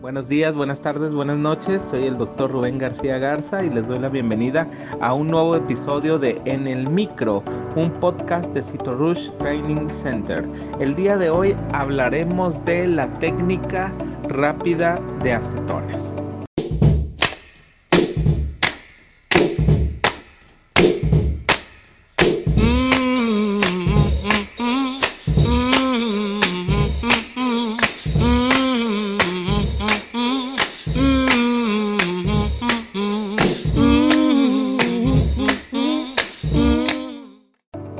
Buenos 0.00 0.28
días, 0.28 0.54
buenas 0.54 0.80
tardes, 0.80 1.12
buenas 1.12 1.38
noches. 1.38 1.82
Soy 1.82 2.04
el 2.04 2.16
doctor 2.16 2.52
Rubén 2.52 2.78
García 2.78 3.18
Garza 3.18 3.64
y 3.64 3.68
les 3.68 3.88
doy 3.88 3.98
la 3.98 4.08
bienvenida 4.08 4.68
a 5.00 5.12
un 5.12 5.26
nuevo 5.26 5.56
episodio 5.56 6.20
de 6.20 6.40
En 6.44 6.68
el 6.68 6.88
Micro, 6.88 7.42
un 7.74 7.90
podcast 7.90 8.54
de 8.54 8.62
Rush 8.92 9.30
Training 9.38 9.88
Center. 9.88 10.48
El 10.78 10.94
día 10.94 11.16
de 11.16 11.30
hoy 11.30 11.56
hablaremos 11.72 12.64
de 12.64 12.86
la 12.86 13.08
técnica 13.18 13.92
rápida 14.28 15.00
de 15.24 15.32
acetones. 15.32 16.14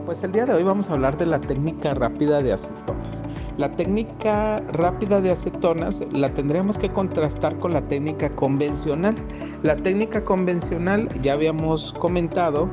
Pues 0.08 0.22
el 0.22 0.32
día 0.32 0.46
de 0.46 0.54
hoy 0.54 0.62
vamos 0.62 0.88
a 0.88 0.94
hablar 0.94 1.18
de 1.18 1.26
la 1.26 1.38
técnica 1.38 1.92
rápida 1.92 2.40
de 2.40 2.50
acetonas. 2.50 3.22
La 3.58 3.76
técnica 3.76 4.58
rápida 4.72 5.20
de 5.20 5.30
acetonas 5.30 6.02
la 6.12 6.32
tendremos 6.32 6.78
que 6.78 6.90
contrastar 6.90 7.58
con 7.58 7.74
la 7.74 7.82
técnica 7.82 8.34
convencional. 8.34 9.14
La 9.62 9.76
técnica 9.76 10.24
convencional 10.24 11.10
ya 11.20 11.34
habíamos 11.34 11.92
comentado 11.92 12.70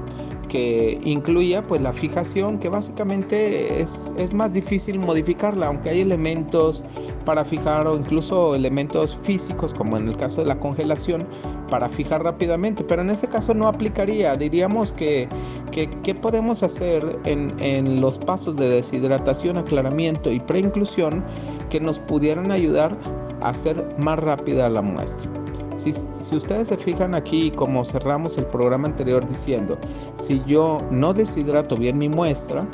que 0.55 1.61
pues 1.67 1.81
la 1.81 1.91
fijación 1.91 2.59
que 2.59 2.69
básicamente 2.69 3.81
es, 3.81 4.13
es, 4.17 4.33
más 4.33 4.53
difícil 4.53 4.99
modificarla 4.99 5.67
aunque 5.67 5.89
hay 5.89 5.99
elementos 5.99 6.83
para 7.25 7.43
fijar 7.43 7.87
o 7.87 7.97
incluso 7.97 8.55
elementos 8.55 9.17
físicos 9.23 9.73
como 9.73 9.97
en 9.97 10.07
el 10.07 10.17
caso 10.17 10.41
de 10.41 10.47
la 10.47 10.59
congelación 10.59 11.25
para 11.69 11.89
fijar 11.89 12.23
rápidamente. 12.23 12.83
Pero 12.83 13.01
en 13.01 13.09
ese 13.09 13.27
caso 13.27 13.53
no 13.53 13.67
aplicaría. 13.67 14.35
Diríamos 14.37 14.91
que 14.91 15.27
qué 15.71 16.15
podemos 16.15 16.63
hacer 16.63 17.19
en, 17.25 17.53
en 17.59 17.99
los 17.99 18.17
pasos 18.17 18.55
de 18.55 18.69
deshidratación 18.69 19.57
aclaramiento 19.57 20.31
y 20.31 20.39
preinclusión 20.39 21.23
que 21.69 21.79
nos 21.79 21.99
pudieran 21.99 22.51
ayudar 22.51 22.95
a 23.41 23.49
hacer 23.49 23.85
más 23.97 24.19
rápida 24.19 24.69
la 24.69 24.81
muestra 24.81 25.44
si, 25.75 26.35
ustedes 26.35 26.69
se 26.69 26.77
fijan 26.77 27.15
aquí, 27.15 27.51
como 27.51 27.83
cerramos 27.83 28.37
el 28.37 28.45
programa 28.45 28.87
anterior 28.87 29.25
diciendo, 29.25 29.77
si 30.13 30.41
yo 30.45 30.79
no 30.89 31.13
deshidrato 31.13 31.75
bien 31.75 31.97
mi 31.97 32.09
muestra, 32.09 32.65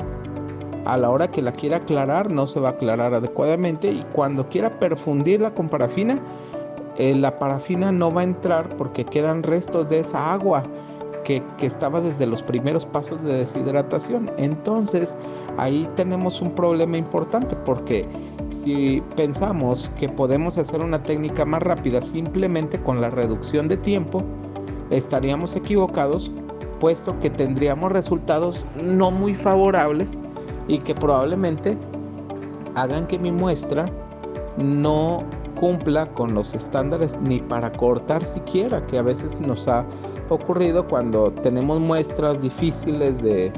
a 0.84 0.96
la 0.96 1.10
hora 1.10 1.30
que 1.30 1.42
la 1.42 1.52
quiera 1.52 1.76
aclarar 1.76 2.32
no 2.32 2.46
se 2.46 2.58
va 2.58 2.70
a 2.70 2.72
aclarar 2.72 3.14
adecuadamente 3.14 3.92
y 3.92 4.04
cuando 4.12 4.48
quiera 4.48 4.80
perfundirla 4.80 5.54
con 5.54 5.68
parafina, 5.68 6.18
eh, 6.98 7.14
la 7.14 7.38
parafina 7.38 7.92
no 7.92 8.10
va 8.10 8.22
a 8.22 8.24
entrar 8.24 8.68
porque 8.76 9.04
quedan 9.04 9.42
restos 9.42 9.88
de 9.88 10.00
esa 10.00 10.32
agua 10.32 10.62
que, 11.24 11.42
estaba 11.60 12.00
desde 12.00 12.26
los 12.26 12.42
primeros 12.42 12.84
pasos 12.84 13.22
de 13.22 13.34
deshidratación. 13.34 14.30
Entonces 14.38 15.16
ahí 15.56 15.88
tenemos 15.96 16.40
un 16.40 16.50
problema 16.52 16.96
importante 16.96 17.56
porque 17.64 18.06
si 18.50 19.02
pensamos 19.16 19.90
que 19.98 20.08
podemos 20.08 20.58
hacer 20.58 20.80
una 20.80 21.02
técnica 21.02 21.44
más 21.44 21.62
rápida 21.62 22.00
simplemente 22.00 22.80
con 22.80 23.00
la 23.00 23.10
reducción 23.10 23.68
de 23.68 23.76
tiempo, 23.76 24.22
estaríamos 24.90 25.56
equivocados 25.56 26.30
puesto 26.80 27.18
que 27.20 27.30
tendríamos 27.30 27.92
resultados 27.92 28.66
no 28.82 29.10
muy 29.10 29.34
favorables 29.34 30.18
y 30.66 30.78
que 30.78 30.94
probablemente 30.94 31.76
hagan 32.74 33.06
que 33.06 33.18
mi 33.18 33.30
muestra 33.30 33.86
no 34.58 35.20
cumpla 35.62 36.06
con 36.06 36.34
los 36.34 36.54
estándares 36.54 37.16
ni 37.22 37.38
para 37.38 37.70
cortar 37.70 38.24
siquiera, 38.24 38.84
que 38.84 38.98
a 38.98 39.02
veces 39.02 39.38
nos 39.38 39.68
ha 39.68 39.86
ocurrido 40.28 40.88
cuando 40.88 41.30
tenemos 41.30 41.78
muestras 41.78 42.42
difíciles 42.42 43.22
de, 43.22 43.52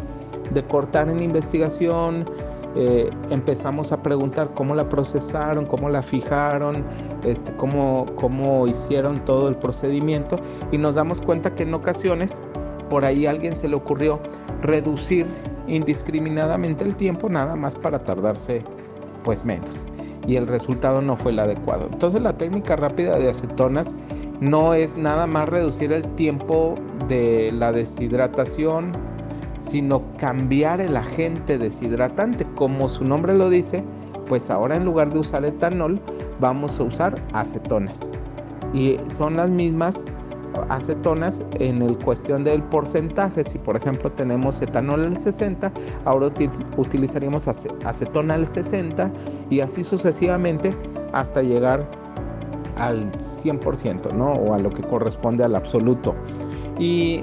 cortar 0.69 1.09
en 1.09 1.23
investigación, 1.23 2.27
eh, 2.77 3.09
empezamos 3.31 3.91
a 3.91 4.03
preguntar 4.03 4.51
cómo 4.55 4.75
la 4.75 4.87
procesaron, 4.87 5.65
cómo 5.65 5.89
la 5.89 6.03
fijaron, 6.03 6.85
este, 7.25 7.57
cómo, 7.57 8.05
cómo 8.17 8.67
hicieron 8.67 9.25
todo 9.25 9.49
el 9.49 9.57
procedimiento 9.57 10.37
y 10.73 10.77
nos 10.77 10.97
damos 10.97 11.23
cuenta 11.23 11.55
que 11.55 11.63
en 11.63 11.73
ocasiones 11.73 12.43
por 12.91 13.07
ahí 13.07 13.25
a 13.25 13.31
alguien 13.31 13.57
se 13.57 13.67
le 13.67 13.77
ocurrió 13.77 14.21
reducir 14.61 15.25
indiscriminadamente 15.69 16.85
el 16.85 16.97
tiempo 16.97 17.31
nada 17.31 17.57
más 17.57 17.75
para 17.77 18.05
tardarse 18.05 18.63
pues 19.25 19.43
menos 19.43 19.87
y 20.27 20.37
el 20.37 20.47
resultado 20.47 21.03
no 21.03 21.17
fue 21.17 21.33
el 21.33 21.39
adecuado. 21.39 21.89
Entonces 21.93 22.21
la 22.21 22.37
técnica 22.37 22.77
rápida 22.77 23.19
de 23.19 23.31
acetonas 23.31 23.97
no 24.41 24.75
es 24.75 24.97
nada 24.97 25.27
más 25.27 25.49
reducir 25.49 25.93
el 25.93 26.03
tiempo 26.15 26.75
de 27.09 27.53
la 27.53 27.73
deshidratación, 27.73 28.93
sino 29.61 30.03
cambiar 30.19 30.81
el 30.81 30.97
agente 30.97 31.59
deshidratante. 31.59 32.47
Como 32.55 32.89
su 32.89 33.05
nombre 33.05 33.35
lo 33.35 33.49
dice, 33.49 33.85
pues 34.29 34.51
ahora 34.51 34.77
en 34.77 34.85
lugar 34.85 35.13
de 35.13 35.19
usar 35.19 35.45
etanol, 35.45 35.99
vamos 36.41 36.81
a 36.81 36.85
usar 36.85 37.15
acetonas. 37.33 38.11
Y 38.73 38.99
son 39.07 39.37
las 39.37 39.51
mismas 39.51 40.05
acetonas 40.69 41.43
en 41.59 41.83
el 41.83 41.99
cuestión 41.99 42.45
del 42.45 42.63
porcentaje. 42.63 43.45
Si 43.45 43.59
por 43.59 43.77
ejemplo 43.77 44.11
tenemos 44.13 44.61
etanol 44.63 45.05
al 45.05 45.21
60, 45.21 45.73
ahora 46.05 46.31
utilizaríamos 46.77 47.49
acetona 47.49 48.35
al 48.35 48.47
60 48.47 49.11
y 49.51 49.61
así 49.61 49.85
sucesivamente 49.85 50.75
hasta 51.13 51.43
llegar 51.43 51.87
al 52.77 53.13
100%, 53.13 54.13
¿no? 54.15 54.33
O 54.33 54.55
a 54.55 54.59
lo 54.59 54.73
que 54.73 54.83
corresponde 54.83 55.45
al 55.45 55.55
absoluto. 55.55 56.15
Y 56.79 57.23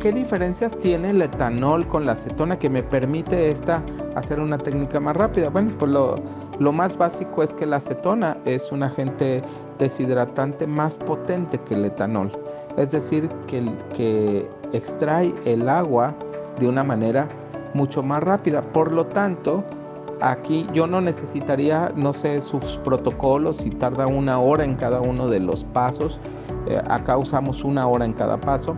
¿qué 0.00 0.12
diferencias 0.12 0.76
tiene 0.78 1.10
el 1.10 1.20
etanol 1.20 1.86
con 1.86 2.06
la 2.06 2.12
acetona 2.12 2.58
que 2.58 2.70
me 2.70 2.82
permite 2.82 3.50
esta 3.50 3.82
hacer 4.14 4.40
una 4.40 4.58
técnica 4.58 5.00
más 5.00 5.16
rápida? 5.16 5.50
Bueno, 5.50 5.72
pues 5.78 5.90
lo, 5.90 6.16
lo 6.58 6.72
más 6.72 6.96
básico 6.96 7.42
es 7.42 7.52
que 7.52 7.66
la 7.66 7.76
acetona 7.76 8.38
es 8.44 8.72
un 8.72 8.82
agente 8.82 9.42
deshidratante 9.78 10.66
más 10.66 10.96
potente 10.96 11.58
que 11.58 11.74
el 11.74 11.84
etanol, 11.84 12.32
es 12.76 12.90
decir, 12.90 13.28
que, 13.46 13.64
que 13.94 14.48
extrae 14.72 15.34
el 15.44 15.68
agua 15.68 16.14
de 16.58 16.68
una 16.68 16.84
manera 16.84 17.28
mucho 17.74 18.02
más 18.02 18.22
rápida. 18.22 18.62
Por 18.62 18.92
lo 18.92 19.04
tanto, 19.04 19.64
aquí 20.20 20.66
yo 20.72 20.86
no 20.86 21.00
necesitaría, 21.00 21.92
no 21.94 22.12
sé, 22.12 22.40
sus 22.40 22.78
protocolos, 22.78 23.58
si 23.58 23.70
tarda 23.70 24.06
una 24.06 24.38
hora 24.38 24.64
en 24.64 24.76
cada 24.76 25.00
uno 25.00 25.28
de 25.28 25.40
los 25.40 25.64
pasos. 25.64 26.20
Eh, 26.68 26.80
acá 26.88 27.16
usamos 27.16 27.62
una 27.64 27.86
hora 27.86 28.04
en 28.04 28.12
cada 28.12 28.38
paso, 28.38 28.76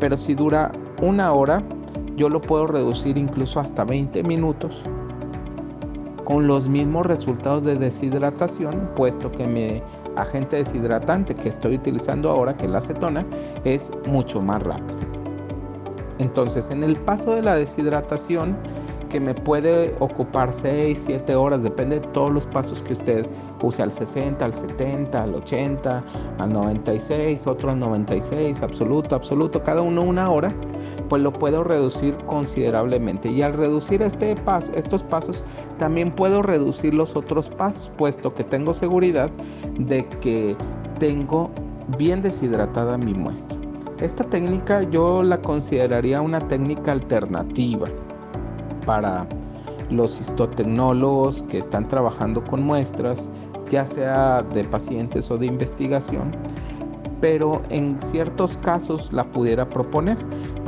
pero 0.00 0.16
si 0.16 0.34
dura 0.34 0.72
una 1.02 1.32
hora, 1.32 1.62
yo 2.16 2.28
lo 2.28 2.40
puedo 2.40 2.66
reducir 2.66 3.18
incluso 3.18 3.60
hasta 3.60 3.84
20 3.84 4.22
minutos 4.24 4.82
con 6.24 6.46
los 6.46 6.68
mismos 6.68 7.06
resultados 7.06 7.64
de 7.64 7.76
deshidratación, 7.76 8.90
puesto 8.94 9.30
que 9.32 9.46
mi 9.46 9.80
agente 10.18 10.56
deshidratante 10.56 11.34
que 11.34 11.48
estoy 11.48 11.76
utilizando 11.76 12.30
ahora, 12.30 12.56
que 12.56 12.66
es 12.66 12.70
la 12.70 12.78
acetona, 12.78 13.24
es 13.64 13.92
mucho 14.06 14.40
más 14.40 14.62
rápido. 14.62 14.98
Entonces, 16.18 16.70
en 16.70 16.82
el 16.82 16.96
paso 16.96 17.34
de 17.34 17.42
la 17.42 17.54
deshidratación, 17.54 18.56
que 19.08 19.20
me 19.20 19.34
puede 19.34 19.94
ocupar 20.00 20.52
6, 20.52 21.04
7 21.06 21.34
horas, 21.34 21.62
depende 21.62 22.00
de 22.00 22.06
todos 22.08 22.30
los 22.30 22.46
pasos 22.46 22.82
que 22.82 22.92
usted 22.92 23.26
use, 23.62 23.82
al 23.82 23.90
60, 23.90 24.44
al 24.44 24.52
70, 24.52 25.22
al 25.22 25.34
80, 25.34 26.04
al 26.38 26.52
96, 26.52 27.46
otro 27.46 27.70
al 27.70 27.78
96, 27.78 28.62
absoluto, 28.62 29.16
absoluto, 29.16 29.62
cada 29.62 29.82
uno 29.82 30.02
una 30.02 30.30
hora 30.30 30.52
pues 31.08 31.22
lo 31.22 31.32
puedo 31.32 31.64
reducir 31.64 32.16
considerablemente. 32.26 33.30
Y 33.30 33.42
al 33.42 33.54
reducir 33.54 34.02
este 34.02 34.34
estos 34.74 35.02
pasos, 35.02 35.44
también 35.78 36.10
puedo 36.10 36.42
reducir 36.42 36.94
los 36.94 37.16
otros 37.16 37.48
pasos, 37.48 37.90
puesto 37.96 38.34
que 38.34 38.44
tengo 38.44 38.74
seguridad 38.74 39.30
de 39.78 40.06
que 40.20 40.56
tengo 40.98 41.50
bien 41.98 42.22
deshidratada 42.22 42.98
mi 42.98 43.14
muestra. 43.14 43.56
Esta 44.00 44.22
técnica 44.24 44.82
yo 44.84 45.22
la 45.22 45.40
consideraría 45.42 46.20
una 46.20 46.46
técnica 46.46 46.92
alternativa 46.92 47.88
para 48.86 49.26
los 49.90 50.20
histotecnólogos 50.20 51.42
que 51.44 51.58
están 51.58 51.88
trabajando 51.88 52.44
con 52.44 52.62
muestras, 52.62 53.28
ya 53.70 53.86
sea 53.86 54.42
de 54.54 54.64
pacientes 54.64 55.30
o 55.30 55.38
de 55.38 55.46
investigación, 55.46 56.30
pero 57.20 57.62
en 57.70 58.00
ciertos 58.00 58.56
casos 58.56 59.12
la 59.12 59.24
pudiera 59.24 59.68
proponer. 59.68 60.16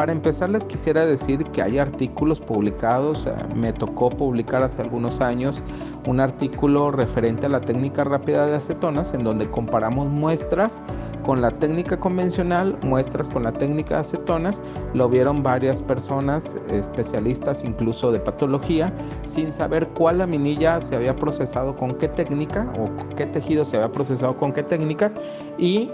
Para 0.00 0.12
empezar 0.12 0.48
les 0.48 0.64
quisiera 0.64 1.04
decir 1.04 1.44
que 1.44 1.60
hay 1.60 1.76
artículos 1.76 2.40
publicados, 2.40 3.28
me 3.54 3.74
tocó 3.74 4.08
publicar 4.08 4.62
hace 4.62 4.80
algunos 4.80 5.20
años 5.20 5.62
un 6.08 6.20
artículo 6.20 6.90
referente 6.90 7.44
a 7.44 7.48
la 7.50 7.60
técnica 7.60 8.02
rápida 8.04 8.46
de 8.46 8.56
acetonas 8.56 9.12
en 9.12 9.24
donde 9.24 9.50
comparamos 9.50 10.08
muestras 10.08 10.80
con 11.22 11.42
la 11.42 11.50
técnica 11.50 12.00
convencional, 12.00 12.78
muestras 12.82 13.28
con 13.28 13.42
la 13.42 13.52
técnica 13.52 13.96
de 13.96 14.00
acetonas. 14.00 14.62
Lo 14.94 15.10
vieron 15.10 15.42
varias 15.42 15.82
personas, 15.82 16.56
especialistas 16.70 17.62
incluso 17.62 18.10
de 18.10 18.20
patología, 18.20 18.90
sin 19.22 19.52
saber 19.52 19.86
cuál 19.88 20.16
laminilla 20.16 20.80
se 20.80 20.96
había 20.96 21.14
procesado 21.14 21.76
con 21.76 21.94
qué 21.96 22.08
técnica 22.08 22.72
o 22.78 22.88
qué 23.16 23.26
tejido 23.26 23.66
se 23.66 23.76
había 23.76 23.92
procesado 23.92 24.34
con 24.34 24.54
qué 24.54 24.62
técnica 24.62 25.12
y 25.58 25.90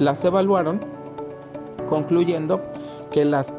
las 0.00 0.22
evaluaron 0.26 0.80
concluyendo 1.88 2.60
que 3.10 3.24
las 3.24 3.54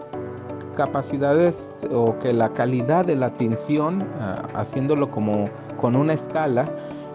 capacidades 0.75 1.85
o 1.91 2.17
que 2.19 2.33
la 2.33 2.53
calidad 2.53 3.05
de 3.05 3.15
la 3.15 3.33
tinción, 3.33 4.07
ah, 4.19 4.43
haciéndolo 4.53 5.11
como 5.11 5.49
con 5.77 5.95
una 5.95 6.13
escala, 6.13 6.71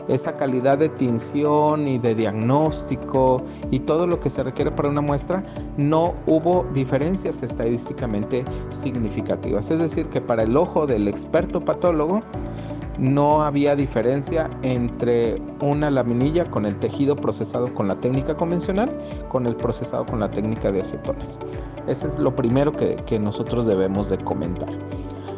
esa 0.08 0.36
calidad 0.36 0.78
de 0.78 0.88
tinción 0.90 1.86
y 1.86 1.98
de 1.98 2.14
diagnóstico 2.14 3.42
y 3.70 3.80
todo 3.80 4.06
lo 4.06 4.20
que 4.20 4.28
se 4.28 4.42
requiere 4.42 4.70
para 4.70 4.88
una 4.88 5.00
muestra, 5.00 5.42
no 5.76 6.14
hubo 6.26 6.66
diferencias 6.74 7.42
estadísticamente 7.42 8.44
significativas. 8.70 9.70
Es 9.70 9.78
decir, 9.78 10.06
que 10.08 10.20
para 10.20 10.42
el 10.42 10.56
ojo 10.56 10.86
del 10.86 11.08
experto 11.08 11.60
patólogo, 11.60 12.22
no 12.98 13.42
había 13.42 13.76
diferencia 13.76 14.48
entre 14.62 15.40
una 15.60 15.90
laminilla 15.90 16.44
con 16.44 16.66
el 16.66 16.76
tejido 16.76 17.16
procesado 17.16 17.72
con 17.74 17.88
la 17.88 17.96
técnica 17.96 18.36
convencional 18.36 18.90
con 19.28 19.46
el 19.46 19.56
procesado 19.56 20.06
con 20.06 20.20
la 20.20 20.30
técnica 20.30 20.70
de 20.70 20.80
acetonas. 20.80 21.38
Ese 21.86 22.06
es 22.06 22.18
lo 22.18 22.34
primero 22.34 22.72
que, 22.72 23.18
nosotros 23.18 23.66
debemos 23.66 24.10
de 24.10 24.18
comentar. 24.18 24.68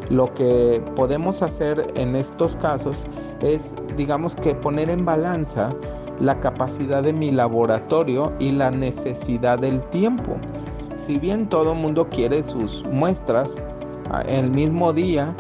Lo 0.08 0.32
que 0.34 0.82
podemos 0.94 1.42
hacer 1.42 1.86
en 1.96 2.16
estos 2.16 2.56
casos 2.56 3.06
es, 3.42 3.76
digamos 3.96 4.34
que 4.34 4.54
poner 4.54 4.88
en 4.88 5.04
balanza 5.04 5.74
la 6.20 6.40
capacidad 6.40 7.02
de 7.02 7.12
mi 7.12 7.30
laboratorio 7.30 8.32
y 8.38 8.52
la 8.52 8.70
necesidad 8.70 9.58
del 9.58 9.82
tiempo. 9.84 10.36
Si 10.94 11.18
bien 11.18 11.48
todo 11.48 11.72
el 11.72 11.78
mundo 11.78 12.08
quiere 12.08 12.42
sus 12.42 12.84
muestras 12.86 13.58
ah, 14.10 14.22
el 14.22 14.50
mismo 14.50 14.92
día, 14.92 15.36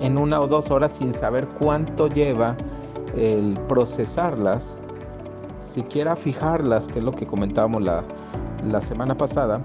en 0.00 0.18
una 0.18 0.40
o 0.40 0.46
dos 0.46 0.70
horas 0.70 0.94
sin 0.94 1.14
saber 1.14 1.46
cuánto 1.58 2.08
lleva 2.08 2.56
el 3.16 3.58
procesarlas, 3.68 4.78
siquiera 5.58 6.16
fijarlas, 6.16 6.88
que 6.88 6.98
es 6.98 7.04
lo 7.04 7.12
que 7.12 7.26
comentábamos 7.26 7.82
la, 7.82 8.04
semana 8.80 9.16
pasada, 9.16 9.62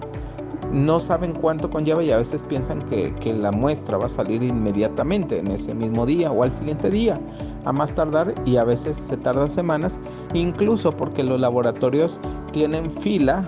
no 0.71 0.99
saben 0.99 1.33
cuánto 1.33 1.69
conlleva 1.69 2.03
y 2.03 2.11
a 2.11 2.17
veces 2.17 2.43
piensan 2.43 2.81
que, 2.83 3.13
que, 3.15 3.33
la 3.33 3.51
muestra 3.51 3.97
va 3.97 4.05
a 4.05 4.09
salir 4.09 4.41
inmediatamente 4.41 5.39
en 5.39 5.47
ese 5.47 5.73
mismo 5.73 6.05
día 6.05 6.31
o 6.31 6.43
al 6.43 6.53
siguiente 6.53 6.89
día, 6.89 7.19
a 7.65 7.73
más 7.73 7.93
tardar 7.93 8.33
y 8.45 8.57
a 8.57 8.63
veces 8.63 8.95
se 8.95 9.17
tarda 9.17 9.49
semanas, 9.49 9.99
incluso 10.33 10.95
porque 10.95 11.23
los 11.23 11.41
laboratorios 11.41 12.21
tienen 12.51 12.89
fila 12.89 13.45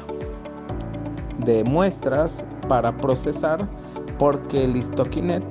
de 1.46 1.64
muestras 1.64 2.46
para 2.68 2.96
procesar 2.98 3.68
porque 4.18 4.64
el 4.64 4.76
Histokinet 4.76 5.44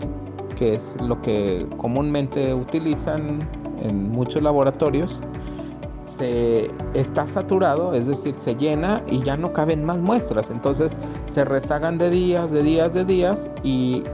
que 0.63 0.77
es 0.77 0.97
lo 1.01 1.21
que 1.23 1.67
comúnmente 1.77 2.55
utilizan 2.55 3.41
en 3.83 4.13
muchos 4.13 4.41
laboratorios, 4.43 5.21
se 6.03 6.71
está 6.95 7.27
saturado, 7.27 7.95
es 7.95 8.07
decir, 8.07 8.37
se 8.37 8.55
llena 8.55 9.03
y 9.11 9.21
ya 9.25 9.37
no 9.37 9.53
caben 9.53 9.85
más 9.85 10.01
muestras. 10.01 10.51
Entonces 10.51 10.97
se 11.25 11.45
rezagan 11.45 11.99
de 11.99 12.11
días, 12.11 12.53
de 12.53 12.63
días, 12.63 12.95
de 12.95 13.05
días 13.05 13.51
y, 13.65 14.05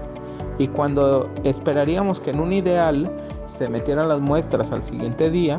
y 0.58 0.68
cuando 0.68 1.28
esperaríamos 1.44 2.18
que 2.18 2.30
en 2.30 2.40
un 2.40 2.54
ideal 2.54 3.10
se 3.44 3.68
metieran 3.68 4.08
las 4.08 4.20
muestras 4.20 4.72
al 4.72 4.82
siguiente 4.82 5.30
día, 5.30 5.58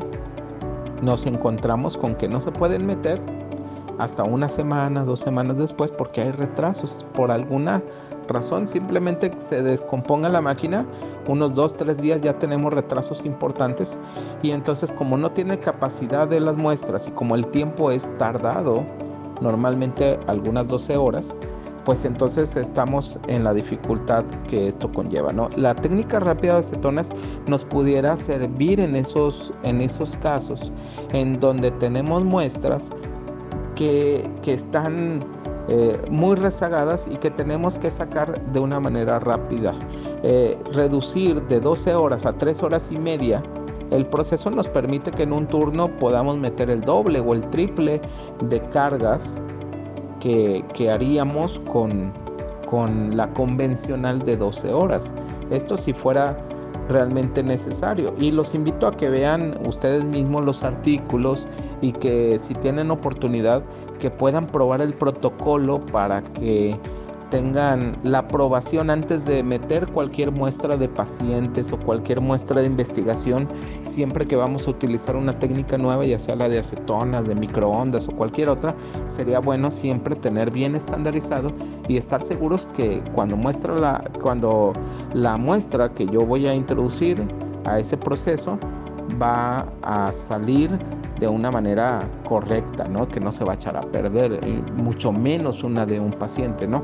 nos 1.04 1.28
encontramos 1.28 1.98
con 1.98 2.16
que 2.16 2.28
no 2.28 2.42
se 2.42 2.52
pueden 2.52 2.88
meter 2.88 3.22
hasta 4.00 4.24
una 4.24 4.50
semana, 4.50 5.06
dos 5.06 5.20
semanas 5.20 5.60
después 5.60 5.92
porque 5.92 6.22
hay 6.22 6.32
retrasos 6.32 7.06
por 7.14 7.30
alguna 7.30 7.84
razón, 8.30 8.68
simplemente 8.68 9.32
se 9.38 9.62
descomponga 9.62 10.30
la 10.30 10.42
máquina, 10.42 10.86
unos 11.28 11.54
dos, 11.54 11.76
tres 11.76 12.02
días 12.02 12.22
ya 12.22 12.38
tenemos 12.40 12.74
retrasos 12.74 13.26
importantes 13.26 13.98
y 14.42 14.52
entonces 14.52 14.92
como 14.92 15.18
no 15.18 15.32
tiene 15.32 15.60
capacidad 15.60 16.28
de 16.28 16.40
las 16.40 16.56
muestras 16.56 17.08
y 17.08 17.12
como 17.12 17.36
el 17.36 17.48
tiempo 17.48 17.92
es 17.92 18.18
tardado, 18.18 18.86
normalmente 19.42 20.20
algunas 20.28 20.68
12 20.68 20.98
horas, 20.98 21.36
pues 21.86 22.06
entonces 22.06 22.56
estamos 22.56 23.20
en 23.28 23.44
la 23.44 23.54
dificultad 23.54 24.24
que 24.48 24.68
esto 24.68 24.92
conlleva, 24.92 25.34
¿no? 25.34 25.50
La 25.56 25.74
técnica 25.74 26.20
rápida 26.20 26.54
de 26.54 26.60
acetonas 26.60 27.12
nos 27.48 27.64
pudiera 27.66 28.16
servir 28.18 28.80
en 28.80 28.96
esos, 28.96 29.54
en 29.64 29.82
esos 29.82 30.16
casos 30.18 30.72
en 31.14 31.40
donde 31.40 31.72
tenemos 31.72 32.24
muestras 32.24 32.92
que, 33.76 34.30
que 34.44 34.54
están 34.54 35.22
eh, 35.70 36.02
muy 36.10 36.36
rezagadas 36.36 37.08
y 37.08 37.16
que 37.18 37.30
tenemos 37.30 37.78
que 37.78 37.92
sacar 37.92 38.42
de 38.52 38.60
una 38.60 38.80
manera 38.80 39.20
rápida. 39.20 39.74
Eh, 40.24 40.58
reducir 40.74 41.42
de 41.44 41.60
12 41.60 41.96
horas 41.96 42.26
a 42.26 42.34
3 42.34 42.64
horas 42.64 42.92
y 42.92 42.98
media 42.98 43.42
el 43.92 44.06
proceso 44.06 44.52
nos 44.52 44.68
permite 44.68 45.10
que 45.12 45.24
en 45.24 45.34
un 45.34 45.48
turno 45.48 45.88
podamos 45.88 46.38
meter 46.38 46.70
el 46.70 46.82
doble 46.82 47.20
o 47.20 47.34
el 47.34 47.42
triple 47.50 48.00
de 48.44 48.62
cargas 48.70 49.38
que, 50.20 50.64
que 50.74 50.92
haríamos 50.92 51.60
con, 51.60 52.12
con 52.70 53.18
la 53.18 53.32
convencional 53.34 54.20
de 54.20 54.38
12 54.38 54.72
horas. 54.74 55.14
Esto 55.50 55.76
si 55.76 55.94
fuera 55.94 56.38
realmente 56.90 57.44
necesario. 57.44 58.14
Y 58.20 58.32
los 58.32 58.54
invito 58.54 58.88
a 58.88 58.92
que 58.92 59.08
vean 59.10 59.56
ustedes 59.66 60.10
mismos 60.10 60.44
los 60.44 60.64
artículos 60.64 61.48
y 61.82 61.94
que 61.94 62.38
si 62.40 62.54
tienen 62.56 62.92
oportunidad 62.92 63.64
que 64.00 64.10
puedan 64.10 64.48
probar 64.48 64.82
el 64.82 64.94
protocolo 64.94 65.86
para 65.86 66.22
que 66.22 66.76
tengan 67.30 67.98
la 68.04 68.20
aprobación 68.20 68.90
antes 68.90 69.26
de 69.26 69.44
meter 69.44 69.88
cualquier 69.92 70.32
muestra 70.32 70.78
de 70.78 70.88
pacientes 70.88 71.72
o 71.72 71.78
cualquier 71.78 72.22
muestra 72.22 72.62
de 72.62 72.68
investigación, 72.68 73.48
siempre 73.84 74.26
que 74.26 74.36
vamos 74.36 74.68
a 74.68 74.72
utilizar 74.72 75.16
una 75.16 75.38
técnica 75.38 75.78
nueva, 75.78 76.06
ya 76.06 76.20
sea 76.20 76.36
la 76.36 76.50
de 76.50 76.60
acetonas, 76.60 77.28
de 77.28 77.36
microondas 77.36 78.08
o 78.08 78.12
cualquier 78.12 78.50
otra, 78.50 78.76
sería 79.08 79.40
bueno 79.40 79.72
siempre 79.72 80.16
tener 80.16 80.52
bien 80.52 80.76
estandarizado 80.76 81.52
y 81.88 81.98
estar 81.98 82.22
seguros 82.22 82.66
que 82.68 83.04
cuando 83.14 83.36
muestra 83.38 83.76
la, 83.76 84.04
cuando 84.22 84.74
la 85.14 85.38
muestra 85.38 85.90
que 85.90 86.06
yo 86.06 86.22
voy 86.22 86.48
a 86.48 86.54
introducir 86.54 87.22
a 87.66 87.80
ese 87.80 87.98
proceso 87.98 88.58
va 89.22 89.66
a 89.84 90.12
salir 90.12 90.70
de 91.20 91.28
una 91.28 91.52
manera 91.52 92.00
correcta, 92.28 92.88
¿no? 92.88 93.08
Que 93.08 93.20
no 93.20 93.32
se 93.32 93.44
va 93.44 93.54
a 93.54 93.56
echar 93.56 93.76
a 93.76 93.82
perder, 93.82 94.40
mucho 94.78 95.12
menos 95.12 95.64
una 95.64 95.86
de 95.86 96.00
un 96.00 96.12
paciente, 96.12 96.68
¿no? 96.68 96.82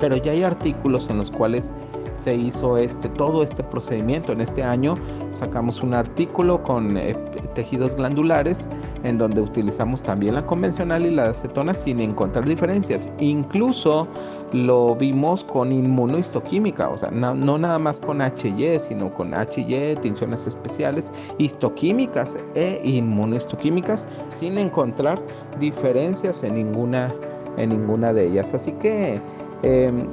Pero 0.00 0.16
ya 0.16 0.32
hay 0.32 0.42
artículos 0.42 1.08
en 1.10 1.18
los 1.18 1.30
cuales 1.30 1.72
se 2.14 2.34
hizo 2.34 2.76
este 2.76 3.08
todo 3.08 3.42
este 3.42 3.62
procedimiento. 3.62 4.32
En 4.32 4.40
este 4.40 4.62
año 4.62 4.94
sacamos 5.30 5.82
un 5.82 5.94
artículo 5.94 6.62
con 6.62 6.96
eh, 6.96 7.14
tejidos 7.54 7.96
glandulares 7.96 8.68
en 9.04 9.18
donde 9.18 9.40
utilizamos 9.40 10.02
también 10.02 10.34
la 10.34 10.44
convencional 10.44 11.06
y 11.06 11.10
la 11.10 11.26
acetona 11.26 11.72
sin 11.72 12.00
encontrar 12.00 12.46
diferencias. 12.46 13.08
Incluso 13.20 14.06
lo 14.52 14.96
vimos 14.96 15.44
con 15.44 15.70
inmunohistoquímica, 15.70 16.88
o 16.88 16.98
sea, 16.98 17.10
no, 17.12 17.34
nada 17.58 17.78
más 17.78 18.00
con 18.00 18.20
HY, 18.20 18.80
sino 18.80 19.14
con 19.14 19.32
HY, 19.32 19.96
tinciones 20.02 20.46
especiales, 20.46 21.12
histoquímicas 21.38 22.36
e 22.54 22.80
inmunohistoquímicas 22.82 24.08
sin 24.28 24.58
encontrar 24.58 25.20
diferencias 25.60 26.42
en 26.42 26.54
ninguna 26.54 27.14
en 27.56 27.70
ninguna 27.70 28.12
de 28.12 28.28
ellas. 28.28 28.54
Así 28.54 28.72
que 28.72 29.20
Em, 29.62 30.06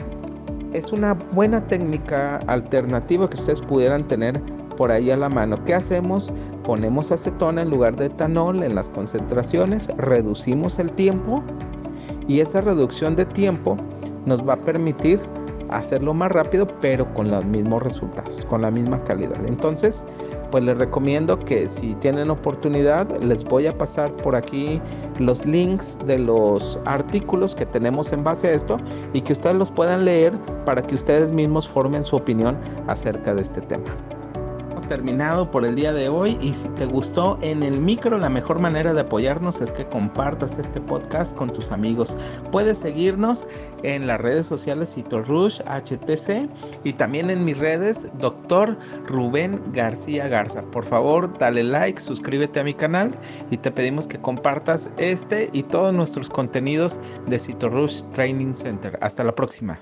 es 0.73 0.91
una 0.91 1.13
buena 1.13 1.65
técnica 1.67 2.37
alternativa 2.47 3.29
que 3.29 3.37
ustedes 3.37 3.61
pudieran 3.61 4.07
tener 4.07 4.41
por 4.75 4.91
ahí 4.91 5.09
a 5.09 5.17
la 5.17 5.29
mano. 5.29 5.57
¿Qué 5.65 5.73
hacemos? 5.73 6.31
Ponemos 6.63 7.11
acetona 7.11 7.61
en 7.63 7.69
lugar 7.69 7.95
de 7.95 8.07
etanol 8.07 8.63
en 8.63 8.75
las 8.75 8.89
concentraciones, 8.89 9.87
reducimos 9.97 10.79
el 10.79 10.91
tiempo 10.91 11.43
y 12.27 12.41
esa 12.41 12.61
reducción 12.61 13.15
de 13.15 13.25
tiempo 13.25 13.77
nos 14.25 14.47
va 14.47 14.53
a 14.53 14.57
permitir 14.57 15.19
hacerlo 15.69 16.13
más 16.13 16.31
rápido, 16.31 16.67
pero 16.81 17.11
con 17.13 17.29
los 17.29 17.45
mismos 17.45 17.83
resultados, 17.83 18.45
con 18.45 18.61
la 18.61 18.71
misma 18.71 19.03
calidad. 19.03 19.43
Entonces, 19.45 20.03
pues 20.51 20.63
les 20.63 20.77
recomiendo 20.77 21.39
que 21.39 21.67
si 21.67 21.93
tienen 21.95 22.29
oportunidad, 22.29 23.07
les 23.21 23.43
voy 23.43 23.67
a 23.67 23.77
pasar 23.77 24.11
por 24.17 24.35
aquí 24.35 24.81
los 25.19 25.45
links 25.45 25.99
de 26.05 26.19
los 26.19 26.79
artículos 26.85 27.55
que 27.55 27.65
tenemos 27.65 28.13
en 28.13 28.23
base 28.23 28.47
a 28.47 28.51
esto 28.51 28.77
y 29.13 29.21
que 29.21 29.33
ustedes 29.33 29.55
los 29.55 29.71
puedan 29.71 30.05
leer 30.05 30.33
para 30.65 30.81
que 30.81 30.95
ustedes 30.95 31.31
mismos 31.31 31.67
formen 31.67 32.03
su 32.03 32.15
opinión 32.15 32.57
acerca 32.87 33.33
de 33.33 33.41
este 33.41 33.61
tema. 33.61 33.85
Terminado 34.87 35.51
por 35.51 35.65
el 35.65 35.75
día 35.75 35.93
de 35.93 36.09
hoy 36.09 36.37
y 36.41 36.53
si 36.53 36.67
te 36.69 36.85
gustó 36.85 37.37
en 37.41 37.63
el 37.63 37.79
micro 37.79 38.17
la 38.17 38.29
mejor 38.29 38.59
manera 38.59 38.93
de 38.93 39.01
apoyarnos 39.01 39.61
es 39.61 39.71
que 39.71 39.85
compartas 39.85 40.57
este 40.57 40.81
podcast 40.81 41.35
con 41.35 41.51
tus 41.51 41.71
amigos. 41.71 42.17
Puedes 42.51 42.79
seguirnos 42.79 43.45
en 43.83 44.07
las 44.07 44.19
redes 44.21 44.47
sociales 44.47 44.97
Rush 45.11 45.61
HTC 45.61 46.49
y 46.83 46.93
también 46.93 47.29
en 47.29 47.43
mis 47.43 47.57
redes 47.57 48.07
Doctor 48.19 48.77
Rubén 49.07 49.61
García 49.73 50.27
Garza. 50.27 50.61
Por 50.63 50.85
favor, 50.85 51.37
dale 51.37 51.63
like, 51.63 51.99
suscríbete 51.99 52.59
a 52.59 52.63
mi 52.63 52.73
canal 52.73 53.11
y 53.49 53.57
te 53.57 53.71
pedimos 53.71 54.07
que 54.07 54.19
compartas 54.19 54.89
este 54.97 55.49
y 55.53 55.63
todos 55.63 55.93
nuestros 55.93 56.29
contenidos 56.29 56.99
de 57.27 57.37
Rush 57.61 58.03
Training 58.13 58.53
Center. 58.53 58.97
Hasta 59.01 59.23
la 59.23 59.33
próxima. 59.33 59.79